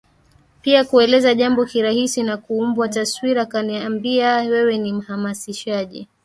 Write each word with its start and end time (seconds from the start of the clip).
pia 0.61 0.83
kueleza 0.85 1.33
jambo 1.33 1.65
kirahisi 1.65 2.23
na 2.23 2.37
kuumba 2.37 2.89
taswira 2.89 3.41
Akaniambia 3.41 4.37
wewe 4.37 4.77
ni 4.77 4.93
mhamasishaji 4.93 6.07